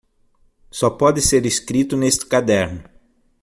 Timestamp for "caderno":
2.25-2.83